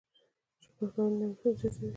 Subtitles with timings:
[0.63, 1.89] شکر کول نعمتونه زیاتوي